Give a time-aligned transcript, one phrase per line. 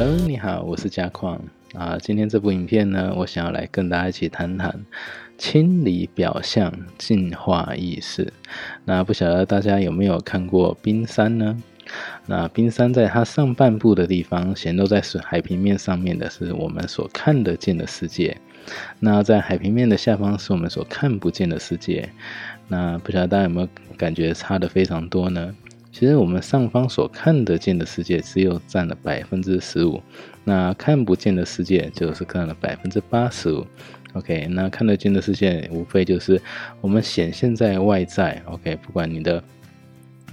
[0.00, 1.42] Hello，你好，我是嘉矿
[1.74, 1.98] 啊。
[2.00, 4.86] 今天这部影片呢，我想要来跟大家一起谈谈
[5.36, 8.32] 清理表象、净化意识。
[8.84, 11.60] 那不晓得大家有没有看过冰山呢？
[12.26, 18.36] 那冰山在它上半部的地方显露在水海平面上面的是我们所看得见的世界。
[19.00, 22.08] 那在海平面的下方是我们所看不见的世界。
[22.68, 25.52] 那不晓得大家有没有感觉差的非常多呢？
[25.98, 30.00] 其实我们上方所看得见的世界只有占了百分之十五，
[30.44, 33.66] 那看不见的世界就是占了百分之八十五。
[34.12, 36.40] OK，那看得见的世界无非就是
[36.80, 38.40] 我们显现在外在。
[38.44, 39.42] OK，不管你的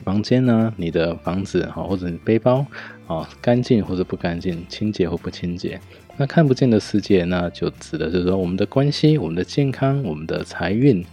[0.04, 2.64] 房间呢、你的房子哈，或者你背包
[3.08, 5.82] 啊，干净或者不干净，清洁或不清洁。
[6.16, 11.04] 那看不见的世界，那就指的是说我们的关系、我们的健康、我们的财运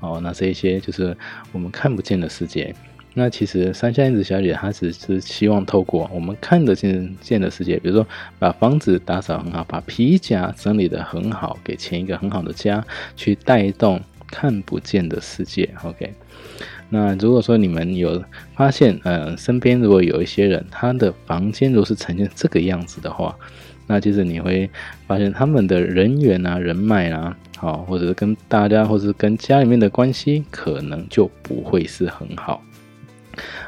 [0.00, 1.16] 哦，那这一些就是
[1.52, 2.74] 我们看不见的世界。
[3.20, 8.06] 那其实三下英子小姐她只是希望透过我们看得见见的世界，比如说
[8.38, 12.82] 把房子打扫很好，把皮夹整理的很好，给钱一个很好的家，
[13.14, 15.68] 去带动看不见的世界。
[15.84, 16.14] OK，
[16.88, 23.36] 那如果说你们有发现，嗯，身边如果有一些人，他的房间如果是呈现这个样子的话，
[23.86, 24.70] 那其实你会
[25.06, 32.62] 发现他们的人缘啊、人脉啊，好，或者是跟大家，或者是跟家里面的关系，可能就不会是很好。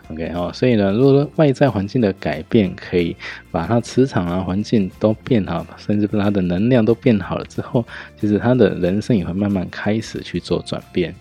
[0.08, 3.16] OK 哦，所以呢，如果说外在环境的改变可以
[3.50, 7.84] 把它磁场啊、环境都变好，甚至把它的能量都变好了之后，
[8.20, 11.14] 其实他的人生也会慢慢开始去做转变。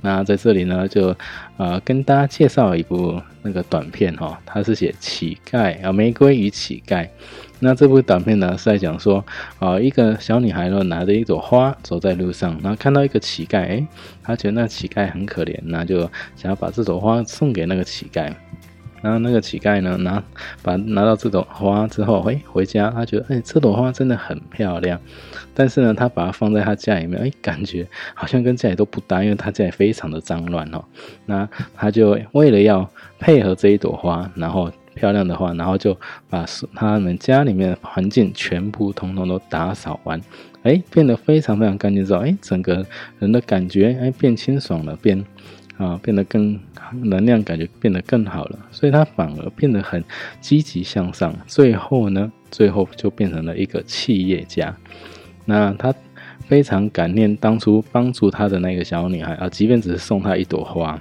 [0.00, 1.14] 那在这里呢，就
[1.56, 7.08] 呃跟大家介绍一部那个短片哈，它是写乞丐啊，玫瑰与乞丐。
[7.60, 9.24] 那这部短片呢是在讲说，
[9.58, 13.86] 啊，一个小女孩呢拿着一朵花走在路上，然后看到一个乞丐，诶，
[14.22, 16.02] 她觉得那乞丐很可怜，那就
[16.36, 18.32] 想要把这朵花送给那个乞丐。
[19.02, 20.22] 然后那个乞丐呢拿
[20.62, 25.00] 把拿到这朵花之后，诶，回家他觉得，哎，这朵花真的很漂亮，
[25.54, 30.84] 但是呢，他把它放在他家里面，哎，感觉好像跟家里都不搭，因为他家里非常的脏乱哦。
[31.26, 32.88] 那他就为了要
[33.18, 34.70] 配合这一朵花，然后。
[34.94, 35.96] 漂亮的话，然后就
[36.28, 36.44] 把
[36.74, 40.20] 他们家里面的环境全部通通都打扫完，
[40.64, 42.84] 哎，变得非常非常干净之后，哎，整个
[43.20, 45.24] 人的感觉哎变清爽了，变
[45.78, 46.60] 啊变得更
[47.02, 50.04] 能量感觉变得更好了，所以他反而变得很
[50.40, 54.76] 积极向上，最后呢，最后就变成了一个企业家。
[55.46, 55.94] 那他
[56.46, 61.00] 非常感念当初帮助他的那个小女孩啊，即便只是送她一朵花。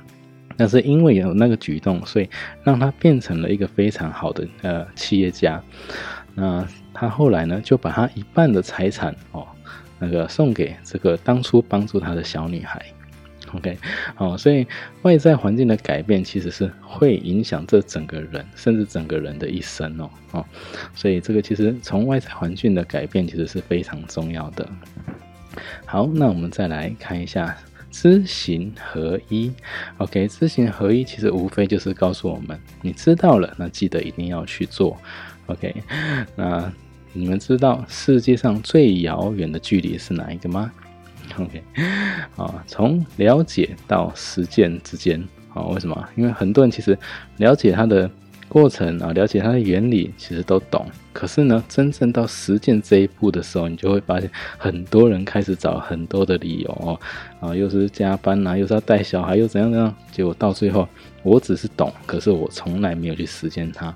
[0.60, 2.28] 但是因为有那个举动，所以
[2.64, 5.62] 让他变成了一个非常好的呃企业家。
[6.34, 9.46] 那他后来呢，就把他一半的财产哦，
[10.00, 12.84] 那个送给这个当初帮助他的小女孩。
[13.58, 13.78] OK，
[14.18, 14.66] 哦，所以
[15.02, 20.10] 外在环境的改变其实是会影响这整个人，甚至整个人的一生哦。
[20.32, 20.46] 哦，
[20.96, 24.68] 所以这个其实从外在环境的改变其实是非常重要的。
[25.86, 27.58] 好，那我们再来看一下。
[27.90, 29.52] 知行合一
[29.98, 34.96] ，OK，知行合一其实无非就是告诉我们，你知道了，那记得一定要去做
[35.48, 35.74] ，OK。
[36.36, 36.72] 那
[37.14, 40.72] 你们知道世界上最遥远的距离是哪一个吗
[41.38, 41.64] ？OK，
[42.36, 45.24] 啊，从了解到实践之间，
[45.54, 46.08] 啊，为什么？
[46.16, 46.98] 因为很多人其实
[47.38, 48.10] 了解他的。
[48.50, 50.86] 过程啊，了解它的原理，其实都懂。
[51.12, 56.98] 可是呢，真正到实践这一步的时候，你就会发现，很多人开始找很多的理由哦，
[57.42, 59.94] 啊，又是加班呐，又是要带小孩，又怎样怎样。
[60.14, 60.88] 结果到最后，
[61.24, 63.94] 我只是懂，可是我从来没有去实践它。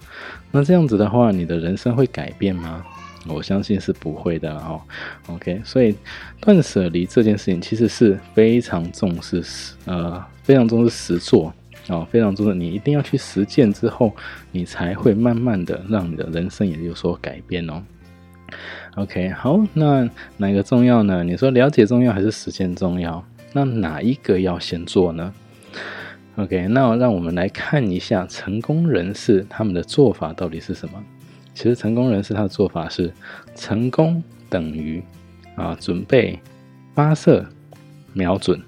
[0.51, 2.85] 那这样子的话，你的人生会改变吗？
[3.27, 4.81] 我相信是不会的哦。
[5.27, 5.95] OK，所以
[6.39, 9.43] 断舍离这件事情其实是非常重视，
[9.85, 11.53] 呃，非常重视实做。
[11.87, 14.15] 哦，非常重要，你一定要去实践之后，
[14.51, 17.81] 你才会慢慢的让你的人生也有所改变哦。
[18.95, 20.07] OK，好，那
[20.37, 21.23] 哪个重要呢？
[21.23, 23.25] 你说了解重要还是实践重要？
[23.51, 25.33] 那哪一个要先做呢
[26.35, 31.03] ？OK，那让我们来看一下成功人士他们的做法到底是什么。
[31.53, 33.11] 其实成功人士他的做法是：
[33.55, 35.01] 成功等于
[35.55, 36.39] 啊，准备、
[36.95, 37.45] 发射、
[38.13, 38.59] 瞄准。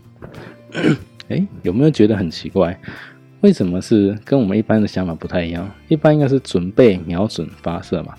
[1.30, 2.80] 哎，有没有觉得很奇怪？
[3.42, 5.70] 为什么是跟我们一般的想法不太一样？
[5.88, 8.14] 一般应该是准备、瞄准、发射嘛。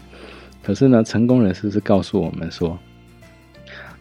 [0.63, 2.79] 可是呢，成功人士是告诉我们说，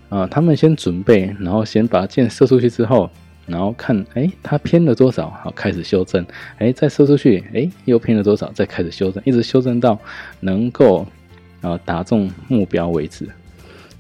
[0.09, 3.09] 啊，他们先准备，然后先把箭射出去之后，
[3.45, 6.25] 然后看，哎，它偏了多少，好，开始修正，
[6.57, 9.99] 哎，再射出去，哎，又偏了多少，再开始修正，一直修正到
[10.39, 11.05] 能够
[11.61, 13.27] 啊打中目标为止。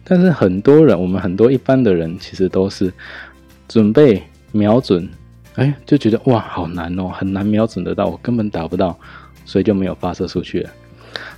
[0.03, 2.93] 但是很多人，我们很多一般的人，其实都是
[3.67, 4.21] 准备。
[4.55, 5.09] 瞄准，
[5.55, 8.95] 哎，就觉得哇，好难哦，很难瞄准得到，我根本打不到，
[9.45, 10.69] 所以就没有发射出去了。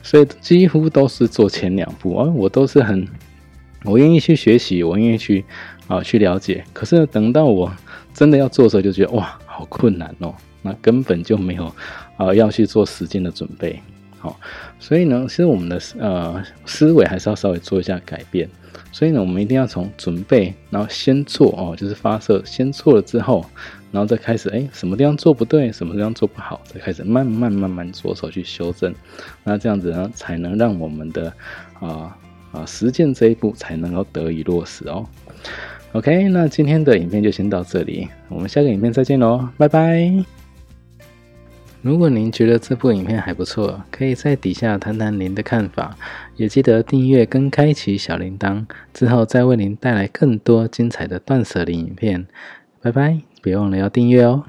[0.04, 3.08] 所以几乎都是做前两步啊，我都是很，
[3.86, 5.46] 我愿意去学习，我愿意去
[5.88, 6.64] 啊去了解。
[6.74, 7.72] 可是等到我
[8.14, 11.74] 真的要做的时候，就觉得哇，好困难哦，那根本就没有
[12.18, 13.80] 啊要去做时间的准备。
[14.20, 14.40] 好，
[14.80, 18.50] 所以呢，其实我们的呃思维还是要稍微做一下改变。
[18.92, 23.46] 所以呢，我们一定要从准备，然后先做哦，就是发射，先做了之后，
[23.92, 28.94] 然后再开始，哎，什么地方做不对，什么地方做不好，再开始慢慢慢慢着手去修正。
[29.44, 31.32] 那这样子呢，才能让我们的
[31.80, 32.18] 啊
[32.54, 35.06] 啊实践这一步才能够得以落实哦。
[35.96, 40.12] OK，那今天的影片就先到这里，我们下个影片再见喽，拜拜。
[41.82, 45.96] 如果您觉得这部影片还不错，可以在底下谈谈您的看法，
[46.36, 52.28] 也记得订阅跟开启小铃铛，之后再为您带来更多精彩的断舍离影片。
[52.82, 54.44] 拜拜，别忘了要订阅哦。